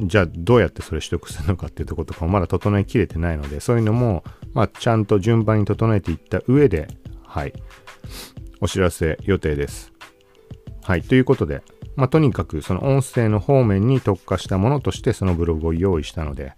[0.00, 6.88] じゃあどうやってそれ取得するのかっていうとことかもまだ整えきれてないので、そういうのも、まあ、ちゃんと順番に整えていった上で、
[7.24, 7.52] はい、
[8.60, 9.91] お知らせ予定です。
[10.84, 11.62] はい、ということで、
[11.96, 16.54] まあ、とにかくその音声の方面に特化したものとしてそのブログを用意したので、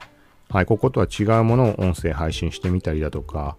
[0.49, 3.57] はい、こことは違うものを音声配信してみたりだとか、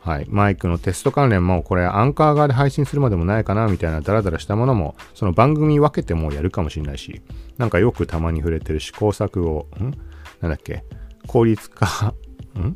[0.00, 7.22] はい、マイクのテスト関連もこれアンカー側で配信するまでもないかなみたいなダラダラしたものもその番組分けてもやるかもしれないし
[7.56, 9.92] なんかよくたまに触れてる試行錯誤ん？
[10.40, 10.82] なんだっけ？
[11.28, 12.14] 効率化
[12.58, 12.74] ん？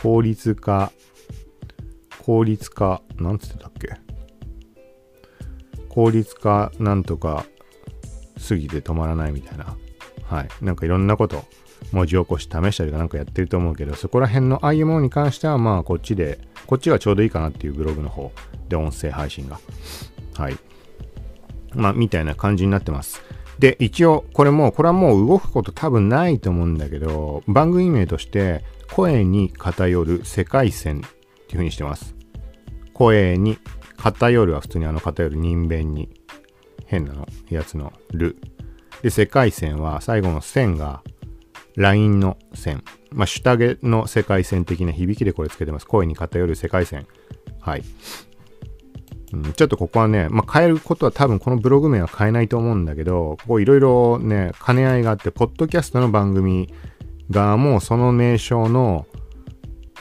[0.00, 0.92] 効率化
[2.22, 3.96] 効率化なんつってたっけ？
[5.92, 7.44] 効率化なんとか
[8.48, 9.76] 過ぎて止まらないみたいな
[10.24, 11.44] はいなんかいろんなこと
[11.92, 18.32] 文字起こし試したりかなんかやってると思うけどそこら辺のああいうものに関してはまあこっちでこっちがちょうどいいかなっていうブログの方
[18.68, 19.60] で音声配信が。
[20.34, 20.56] はい。
[21.74, 23.22] まあ、みたいな感じになってます。
[23.58, 32.14] で、一応、これも、これはもう動くこと多分ないと思うんだけど、番組名として、声に偏る世界線っていう風にしてます。
[32.92, 33.58] 声に
[34.02, 36.08] 偏るは普通にあの偏る人弁に
[36.86, 38.36] 変なのやつのる。
[39.00, 41.02] で、世界線は最後の線が
[41.76, 42.82] LINE の線。
[43.12, 45.86] まあ、シュタゲの世界線的な響きでこれつけてます。
[45.86, 47.06] 声に偏る世界線。
[47.60, 47.84] はい。
[49.32, 56.74] うん、ちょっとここはね、まあ、変えることは多分このブログ名は変えないと思うんだけど、ここいろいろね、兼ね合いがあって、ポッドキャストの番組
[57.30, 59.06] 側もその名称の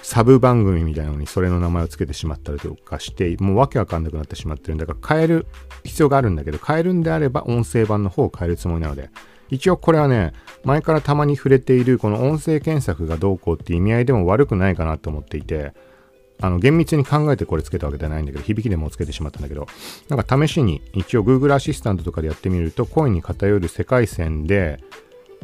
[0.03, 5.47] サブ番組みたいなのにそれの名前を付けてしまったりとかして、もうわけわかんなくなってしまってるんだから変える
[5.83, 9.09] 必要があるんだけど、変えるんであれば音声版の方を変えるつもりなので、
[9.49, 10.33] 一応これはね、
[10.63, 15.73] 前からたまに触れているこの音声検索がどうこうって意味合いでも悪くないかなと思っていて、
[16.39, 19.67] あの、厳密に考えてこれつけたわけではないんだけど、響きでもつけてしまったんだけど、
[20.09, 24.79] なんか試しに一応 Google アシスタントとかでやってみると、声に偏る世界線で、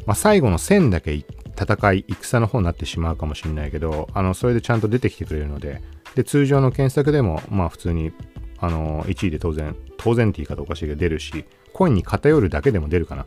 [0.06, 1.24] まあ、最後の線だけ
[1.60, 5.82] 戦い、戦の方になってしまうかもしれないけど、あの、それでちゃんと出てきてくれるので、
[6.16, 8.12] で、通常の検索でも、まあ普通に、
[8.60, 13.26] あの、1位で当然、当然って言い方おかしいけど出るし、声に偏るだけでも出るかな。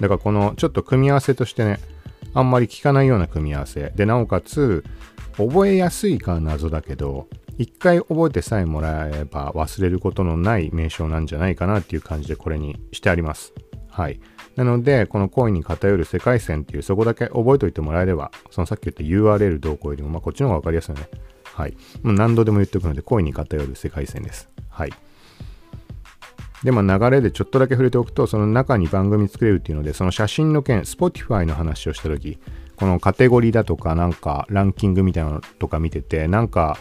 [0.00, 1.78] だからこのちょっと組み合わせとしてね、
[2.34, 3.92] あんまり効かないような組み合わせ。
[3.94, 4.84] で、なおかつ、
[5.36, 13.52] 覚えやすいか謎だけど、一回覚えてさえもらえば忘れることのない名称なんじゃないかなっていう感じでこれにしてあります。
[13.88, 14.20] はい。
[14.56, 21.08] なので、この恋に偏る世界線っていうそこだけ覚えておいてもらえれば、そのさっき言った URL 動向よりも、まあこっちの方がわかりやすいよね。
[21.44, 21.76] はい。
[22.02, 24.48] もう何度でも言っておくので、恋に偏る世界線です。
[24.68, 24.92] はい。
[26.64, 32.38] で、まあ、流れでちょっとだけ触れておくと、その中に番組作れるっていうので、その写真の件、Spotify の話をしたとき、
[32.76, 36.78] このカテゴリーだとか、なんかランキングみたいなのとか見てて、なんか、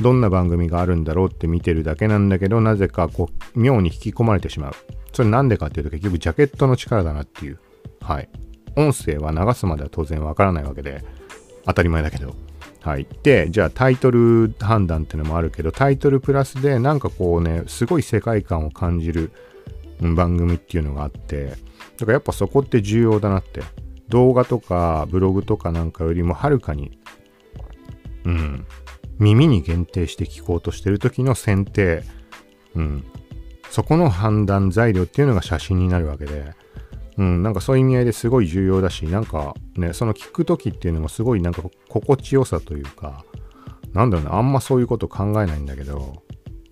[0.00, 4.72] どんな番組があるんだろうって見てるだけなんだけど、なぜかこう、妙に引き込まれてしまう。
[5.12, 7.58] それなんでかっていうと、結局ジャケットの力だなっていう。
[8.00, 8.28] はい。
[8.76, 11.02] 音声は流すまでは当然わからないわけで、
[11.64, 12.34] 当たり前だけど。
[12.82, 13.06] はい。
[13.22, 19.32] で、じゃあタイトル判断っていうのもあるけど、タイトルプラスでなんかこうね、すごい世界観を感じる
[20.00, 21.54] 番組っていうのがあって、だ
[22.00, 23.62] からやっぱそこって重要だなって。
[24.08, 26.98] 動画とかブログとかなんかよりもはるかに、
[28.24, 28.66] うん、
[29.18, 32.02] 耳に限定して聞こうとしてる時の選定、
[32.74, 33.04] うん、
[33.70, 36.54] そこの判断材料っていうのが写真になるわけで、
[37.16, 43.24] うん、なんかそういう意味合いですごい重要だし、なんかね、その聞くときっていうのもすごいなんか心地よさというか、
[43.92, 46.22] なんだろうな、あんまそういうこと考えないんだけど、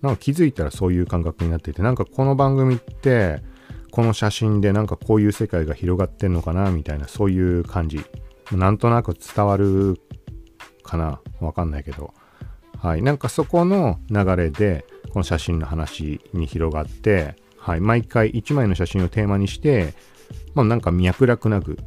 [0.01, 3.41] なんか気づいたらそういう感覚になっていて、なんかこの番組って、
[3.91, 8.01] この写真でなんかこういう世界が広がってんのかな、みたいなそういう感じ。
[8.51, 9.99] なんとなく伝わる
[10.83, 11.21] かな。
[11.39, 12.13] わかんないけど。
[12.77, 13.01] はい。
[13.01, 17.81] なんかそこの流れで、この写真の話に広がって、はい。
[17.81, 19.93] 毎回1枚の写真をテーマにして、
[20.53, 21.77] まあなんか脈絡なく、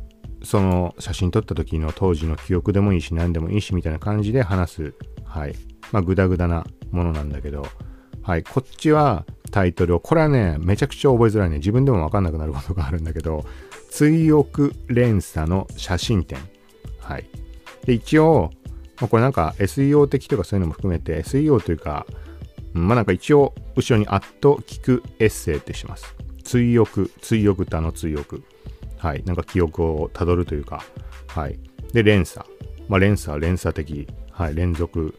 [0.43, 4.95] その写真撮った時の当時の記憶でもいいし何でもいいしみたいな感じで話す。
[5.25, 5.55] はい。
[5.93, 7.67] まあグダグダなものなんだけど、
[8.23, 8.43] はい。
[8.43, 11.59] こっちはタイトルを、これはね、めちゃくちゃ覚えづらいね。
[11.59, 13.45] 自分でもわかんなくなることがあるんだけど、
[13.91, 16.39] 追憶連鎖の写真展。
[17.01, 17.25] はい。
[17.85, 18.51] で、一応、
[19.01, 22.07] まあ、これなんか SEO 的とかそういうのも含めて SEO というか、
[22.73, 26.15] まあなんか一応後ろにアット聞くエッセイってします。
[26.45, 28.43] 追憶、追憶ってあの追憶。
[28.99, 29.23] はい。
[29.25, 30.83] なんか記憶をたどるというか、
[31.29, 31.59] はい。
[31.93, 32.47] で、連鎖。
[32.89, 34.09] まあ、連鎖、連鎖的。
[34.39, 35.19] はい、連続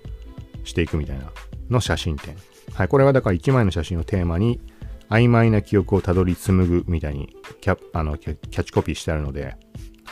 [0.63, 1.29] していくみたいな
[1.69, 2.35] の写真展。
[2.73, 4.61] はい、これはだから1枚の写真をテーマに
[5.09, 9.57] 曖昧な記憶をたどり紡ぐみたいにキャあのキャッチコピーしてあるので、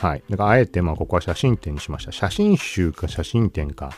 [0.00, 0.22] はい。
[0.30, 2.12] だからあえてまあここは写真展にしました。
[2.12, 3.90] 写真集か写真展か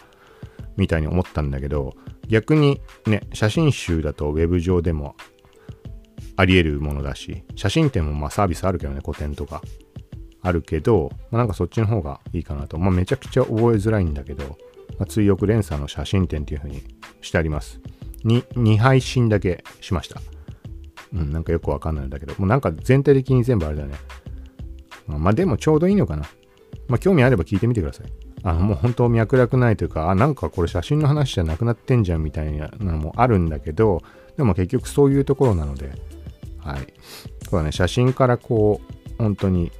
[0.78, 1.94] みたいに思ったんだけど、
[2.26, 5.14] 逆にね、写真集だとウェブ上でも
[6.36, 9.60] あり得るものだし、写真展もまあサービスあるけどね、個展とか。
[10.42, 12.78] あるけど、まあ、なんかそっちの方がいいかなと。
[12.78, 14.56] まあめちゃくちゃ覚えづらいんだけど、
[14.98, 16.82] まあ、追憶連鎖の写真展っていう風に
[17.20, 17.78] してあります。
[18.24, 20.22] に、2配信だけしました。
[21.12, 23.96] うん、なんかよくわかんないんだけど、もうなんか全体的に全部あれだね。
[25.18, 26.24] まあ、でもちょうどいいのかな。
[26.88, 28.06] まあ興味あれば聞いてみてください。
[28.42, 34.02] あのもう本当脈絡ないというか、あ、なんかこれ写真の話じゃなくなってんじゃんみたいなのもあるんだけど、
[34.36, 35.92] でも結局そういうところなので、
[36.58, 36.92] はい。
[37.48, 39.70] そうだね、写真からこう、本当に、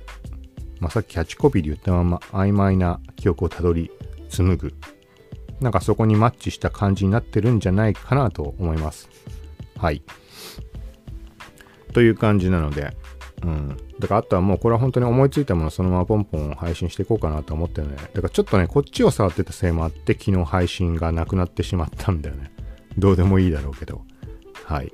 [0.80, 3.90] まあ、さっきキャッチコピーで言ったまま曖昧な記憶をたどり
[4.28, 4.74] 紡ぐ。
[5.60, 9.08] なんかそこにマッチした感じになってるんじゃないかなと思います。
[9.76, 10.02] はい。
[11.92, 12.96] という感じなので、
[13.42, 13.76] うん。
[13.98, 17.96] だからあとはもうこれは本当に思いついたものそのままポンポン配信していこうかなと思ってるね。
[17.96, 22.53] だからちょっとね、こっちを触ってたせいもあって昨日配信がなくなってしまったんだよね。
[22.98, 24.03] どうでもいいだろうけど。
[24.64, 24.92] はい。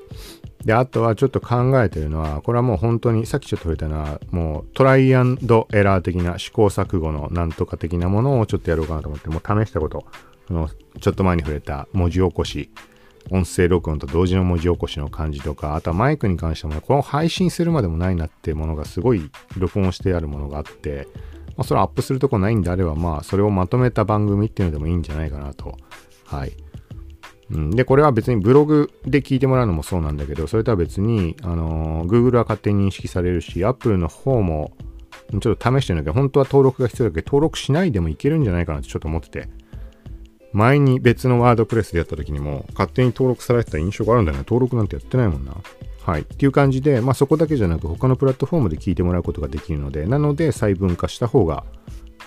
[0.65, 10.05] で、あとはちょっと考えてるのは、これはもう本当に、さっきちょっと触れたのは、もうトライアンドエラー的な試行錯誤のなんとか的なものをちょっとやろうかなと思って、もう試したこと、
[10.49, 10.69] その
[11.01, 12.71] ちょっと前に触れた文字起こし、
[13.31, 21.09] 音声録音と同時の文字起こしの感じとか、あとはマイクに関しても、この配信するまでもないなってものがすごい録音してあるものがあって、
[21.57, 25.77] まあ、それアップするとこないんであれば、まあ、それをまとめた番組っていうのでもいいんじゃないかなと、
[26.27, 26.53] はい、
[27.51, 34.73] うん、で、これは別にブログで聞いてもらうのもそうなんだけど、それとは別に、あのー、Google は勝手に認識されるし、Apple の方も
[35.41, 39.49] ちょっと試してるんだけど、本当は登録が必要だけど、登録しないでもいけるんじゃないかなってちょっと思ってて。
[40.57, 44.45] 前に別のワードプレスでやった時にも、勝手に登録されてた印象があるんだよね。
[44.49, 45.55] 登録なんてやってないもんな。
[46.03, 46.23] はい。
[46.23, 51.65] っていう感じで、まあそこだけじゃなく、他のプラットフォームで聞いてもらうことができるので、なので細分化した方が、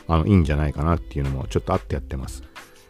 [0.07, 2.43] あの、いいんじゃないかなっていうのもちょっとあってやってます。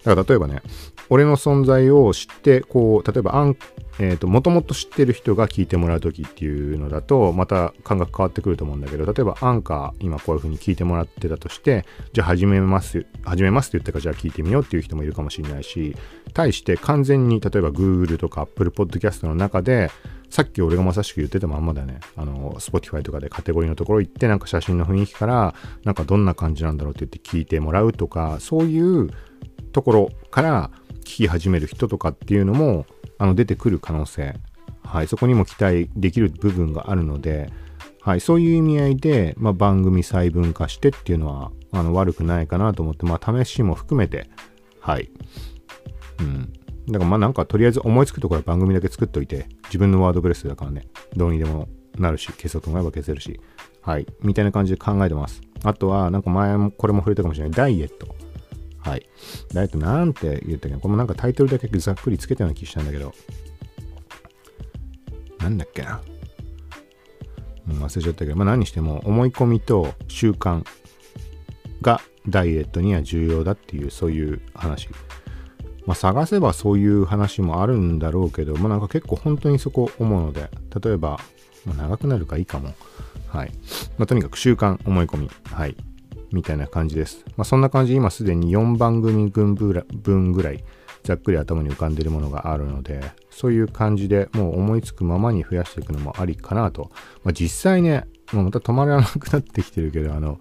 [0.04, 0.62] だから例えばね、
[1.10, 3.58] 俺の存在を知って、こう、例えばアン、
[4.00, 15.96] え、ー、と、もともと知ってる人が聞いてもらうときっていうのだと、また感覚変わってくると思うんだけど、例えばアンカー、今こういう風に聞いてもらってたとして、じゃあ始めます、始めますって言ったから、じゃあ聞いてみようっていう人もいるかもしれないし、
[16.34, 19.90] 対して完全に、例えば Google とか Apple Podcast の中で、
[20.30, 22.00] さっき俺がまさしく言ってたまんまだね。
[22.16, 29.10] あの、Spotify とかでカテゴリーのところ行って、なんか写真の雰囲気から、なんかどんな感じなんだろうって言って聞いてもらうとか、そういう
[29.72, 32.86] ところから聞き始める人とかっていうのも
[33.18, 34.36] あの出てくる可能性、
[34.84, 37.52] はい、そこにも期待できる部分があるので、
[38.02, 44.30] はい、そういう意味合いで、まあ、番組細分化してっていうのはあの悪くないかなと思って、まあ、試しも含めて、
[44.80, 45.10] はい。
[46.20, 46.54] うん。
[46.88, 53.40] だからまあなんかとりあえず思いつくところは番組だけ作っといて、自分のワードプレスだからね、どうにでもなるし、消そうと思えば消せるし、
[53.82, 54.08] はい。
[54.22, 55.42] みたいな感じで考えてます。
[55.64, 58.16] あとは、なんか前もこれも触れたかもしれない、ダイエット。
[58.80, 59.06] はい。
[59.54, 63.14] ダイエットなんて言ったっけこれもなんかタイトルだけざっくりつけたような気したんだけど、
[65.40, 66.02] なんだっけな。
[67.70, 70.64] う、忘れちゃったけど、まあ何しても思い込みと習慣
[71.82, 74.90] がダイエットには重要だっていう、そういう話。
[75.86, 80.50] まあ探せばそういう話もあるんだろうけど、まあなんか結構本当にそこ思うので、
[80.84, 81.20] 例えば、
[81.66, 82.74] まあ、長くなるかいいかも。
[83.28, 83.52] はい。
[83.98, 85.30] まあとにかく習慣、思い込み。
[85.52, 85.76] はい。
[86.32, 87.24] みたいな感じです。
[87.38, 90.64] まあ、そんな感じ、今すでに4番組分ぐらい、
[91.04, 96.92] ざっくり頭に浮かんでるものがあるので、そういう感じでもう思いつくままに増やしていくのもありかなと。
[97.24, 100.40] まあ、実際ね、もうまた止まらなくなってきてるけど、あの、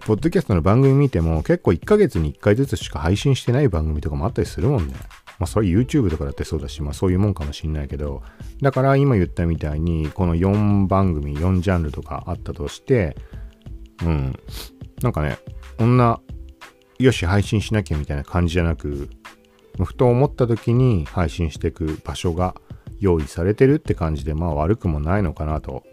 [0.00, 4.94] ポッドキャストの番組見ても結構1ヶ月に1回ずつしか配信してない番組とかもあったりするもんね。
[5.38, 8.22] まあそれ YouTube とかだってそうだし、まあそういうもんかもしんないけど、
[8.62, 13.16] だから今言ったみたいにこの4番組、4ジャンルとかあったとして、
[14.02, 14.38] うん。
[15.02, 15.38] なんかね、
[15.78, 16.20] こんな、
[16.98, 19.08] よし、配信しなきゃみたいな感じじゃなく、
[19.82, 22.54] ふと思った時に配信していく場所が
[22.98, 25.84] 用意されてるって感じで、まあ悪くもないのかなと。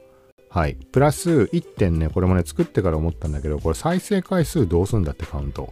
[0.49, 0.75] はい。
[0.91, 5.69] プラス1点ね、これもね、作ってから思ったんだけど、これ再生回数どうすんだってカウント。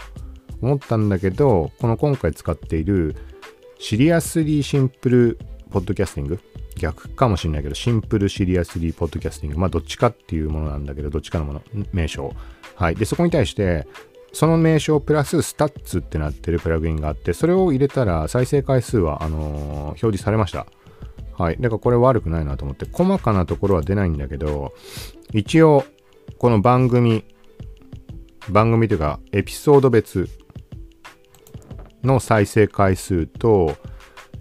[0.61, 3.15] 思ったんだけど、この今回使っている
[3.79, 6.39] シリアスリーシンプルポッドキャスティング？
[6.77, 9.59] 逆かもしれないけど、シンプルシリアスリーポッドキャスティング。
[9.59, 11.61] まあ、どっちかっていうものなんだけど、どっちかのもの、
[11.91, 12.33] 名称。
[12.75, 12.95] はい。
[12.95, 13.87] で、そこに対して、
[14.33, 20.67] その名称プラススタッツってなってるプラグインがあって、それを入れたら再生回数は、あのー、表示されました。
[21.37, 21.57] はい。
[21.57, 24.73] だからこれ悪くないなと思って、細かなところは出ないんだけど、
[25.33, 25.85] 一応、
[26.37, 27.23] この番組、
[28.49, 30.29] 番組というか、エピソード別
[32.03, 33.75] の再生回数と、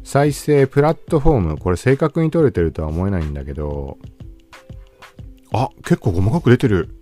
[0.02, 3.98] 再生プラットフォーム、これ正確に取れてるとは思えないんだけど、
[5.52, 6.93] あ、結構細かく出てる。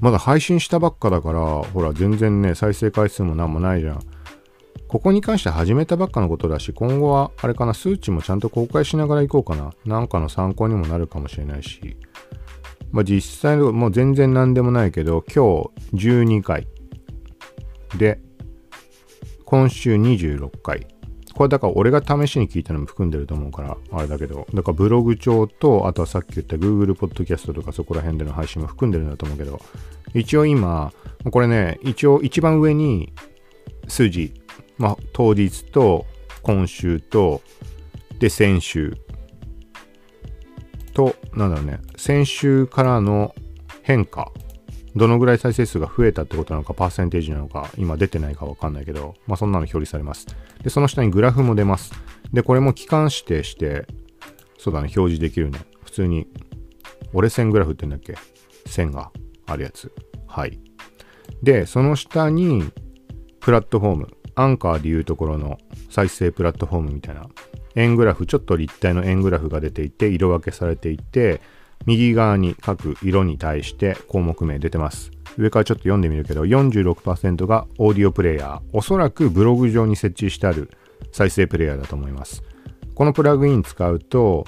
[0.00, 4.00] まだ配信したばっかだから、ほら、全然ね、再生回数もなんもないじゃん。
[4.86, 9.72] ここに関して始めたばっかのことだし、今後は、あれかな、数値もちゃんと公開しながら行こうかな。
[9.84, 11.96] なんかの参考にもなるかもしれないし。
[12.92, 16.66] まあ実際の、もう全然何でもないけど、今日12回。
[17.96, 18.20] で、
[19.44, 20.86] 今週26回。
[21.38, 29.60] これだから俺が試しに聞いたのも含んでると思うから、あれだけど、だからブログ帳と、あとはさっき言った Google Podcast とかそこら辺での配信も含んでるんだと思うけど、
[30.14, 30.92] 一応今、
[31.30, 33.12] これね、一応一番上に
[33.86, 34.34] 数字、
[34.78, 36.06] まあ当日と
[36.42, 37.40] 今週と、
[38.18, 38.96] で先週。
[40.92, 43.32] と、なんだろうね、先週からの
[43.82, 44.32] 変化。
[44.98, 50.26] どのぐらい再生数が増えたってことなのか、パーセンテージなのか、今出てないかわかんないけど、まあそんなの表示されます。
[50.62, 51.92] で、その下にグラフも出ます。
[52.32, 53.86] で、これも期間指定して、
[54.58, 55.60] そうだね、表示できるね。
[55.84, 56.26] 普通に、
[57.14, 58.14] 折れ線グラフって言うんだっけ？
[58.68, 59.10] 線が
[59.46, 59.90] あるやつ。
[60.26, 60.60] はい。
[61.42, 62.70] で、その下に、
[63.40, 65.58] プラットフォーム、アンカーでいうところの
[65.90, 67.26] 再生プラットフォームみたいな、
[67.76, 71.40] 円グラフ、ちょっと立体の円グラフが出ていて、色分けされていて、
[71.86, 75.10] 右側に各色に対して項目名出てます。
[75.38, 78.60] 上からちょっと読んでみるけど、46%がオーディオプレイヤー。
[78.72, 80.70] おそらくブログ上に設置してある
[81.12, 82.42] 再生プレイヤーだと思います。
[82.94, 84.44] このプラグイン使うと、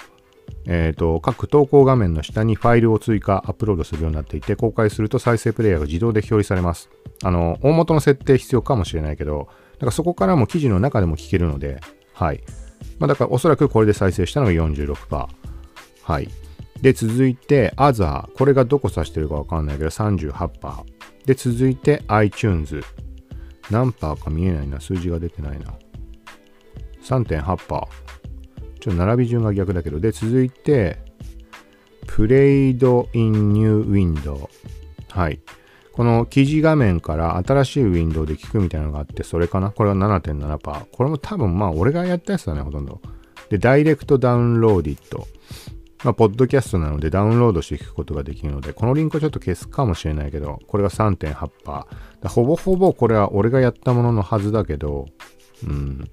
[0.67, 6.91] えっ、ー、と、各投稿画面の下にファイルを追加、アップロードするようになっていて、公開すると再生プレイヤーが自動で表示されます。
[7.23, 11.81] あの、大元の設定必要かもしれないけど、だからそこからも記事の中でも聞けるので、
[12.13, 12.43] はい。
[12.99, 15.27] まあ、だからおそらくこれで再生したのが46%。
[16.03, 16.29] はい。
[16.83, 18.31] で、続いて、Other。
[18.33, 20.85] これがどこ指してるかわかんないけど、38%。
[21.27, 22.83] で、続いて iTunes。
[23.71, 24.81] 何パーか見えないな。
[24.81, 25.75] 数字が出てないな。
[27.03, 27.57] 3.8%。
[27.59, 27.87] ちょっ
[28.81, 30.01] と並び順が逆だけど。
[30.01, 30.99] で、続いて、
[32.07, 34.49] Played in New Window。
[35.11, 35.41] はい。
[35.93, 39.71] この記事画面から新しいウィンドウで聞くみたいなのがあって、それかな？
[39.71, 40.87] これは7.7%。
[40.91, 43.03] これも多分まあ俺がやったやつだね、ほとんど。
[43.51, 45.29] で、ダイレクトダウンローディット。
[46.03, 52.29] まあ、ポッドキャストなのでダウンロードして聞くことができるので、このリンクをちょっと消すかもしれないけど、これが3.8%。
[52.29, 55.07] ほぼほぼこれは俺がやったもののはずだけど、
[55.67, 56.11] うん。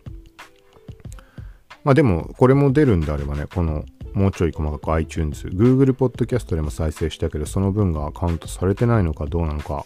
[1.86, 9.86] まあでも、これも出るんであればね、この、もうちょい細かく iTunes、Google Podcast でも再生したけど、その分がカウントされてないのかどうなのか。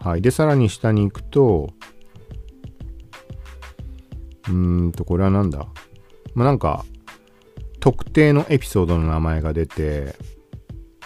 [0.00, 0.22] はい。
[0.22, 1.70] で、さらに下に行くと、
[4.48, 5.68] うーんと、これはなんだ？
[6.34, 6.84] まあなんか、
[7.86, 10.16] 特定のエピソードの名前が出て、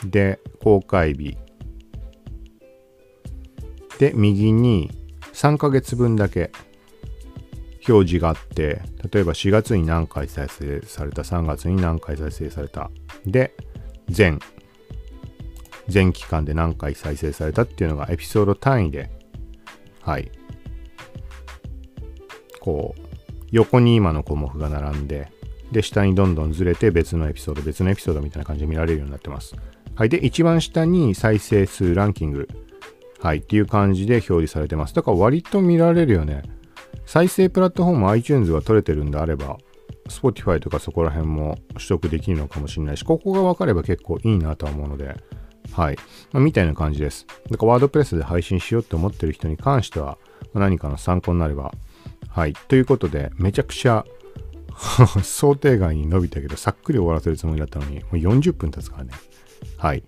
[0.03, 1.37] で、公開日。
[3.99, 4.91] で、右に
[5.35, 6.51] 3ヶ月分だけ
[7.87, 8.81] 表示があって、
[9.13, 12.91] 例えば4月に何回再生された、3月に何回再生された。
[13.27, 13.55] で、
[14.09, 14.39] 全、
[15.87, 19.11] 全期間で何回再生されたっていうのがエピソード単位で、
[20.01, 20.31] はい。
[22.59, 23.01] こう、
[23.51, 25.31] 横に今の項目が並んで、
[25.73, 29.55] で、下にどんどんずれて別のエピソード、別のエピソードみたいな感じで見られるようになってます。
[29.95, 30.09] はい。
[30.09, 32.49] で、一番下に再生数ランキング。
[33.21, 33.39] はい。
[33.39, 34.95] っていう感じで表示されてます。
[34.95, 36.43] だから割と見られるよね。
[37.07, 39.59] 再生プラットフォーム iTunes が取れてるんであれば、
[40.09, 45.17] Spotify とかそこら辺も取得できるのかもしれないし、ここが分かれば結構いいなとは思うので、
[45.73, 45.97] はい。
[46.33, 47.27] まあ、みたいな感じです。
[47.51, 50.19] だからワードプレスで配信しようって思ってる人に関しては、
[50.55, 51.73] 何かの参考になれば。
[52.29, 52.55] はい。
[52.69, 54.05] ということで、めちゃくちゃ
[55.23, 59.11] 想定外に伸びたけど、さっくり終わらせるつもりだったのに、もう40分経つからね。
[59.77, 60.03] はい。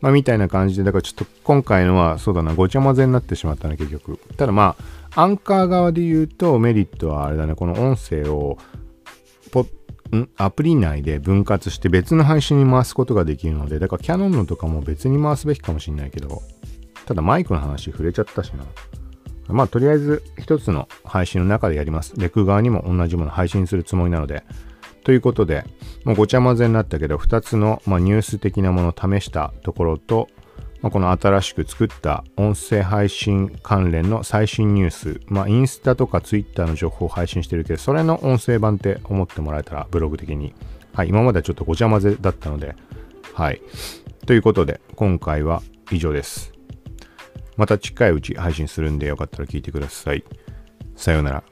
[0.00, 4.18] まあ、みたいな感じで、だからちょっと今回のは、そうだな、ごちゃ混ぜになってしまったね、結局。
[4.36, 4.76] ただま
[5.10, 8.58] あ、アンカー側で言うと、メリットはあれだね、この音声を、
[9.50, 9.66] ポ
[10.16, 10.28] ん？
[10.36, 16.42] アプリ内で分割して別の配信に回すことができるので、だからキャノンのとかも別に回すべきかもしれないけど、
[17.06, 18.64] ただマイクの話触れちゃったしな。
[19.48, 22.14] まあ、とりあえず一つの配信の中でやります。
[22.16, 24.44] レク側にも同じもの配信するつもりなので。
[25.04, 25.64] ということで、
[26.04, 30.28] もうごちゃ混ぜになったけど、2つの、まあ、ニュース的なものを試したところと、
[30.80, 40.54] まあ、この新しく作った音声配信関連の最新ニュース、まあ、インスタとかツイッターの情報を配信してるけど、それの音声版って思ってもらえたら、ブログ的に。
[40.92, 42.74] はい、今まではちょっとごちゃ混ぜだったので、
[43.34, 43.62] はい。
[44.26, 46.51] ということで、今回は以上です。
[47.56, 50.24] また近いうち配信するんでよかったら聞いてください。
[50.96, 51.51] さようなら。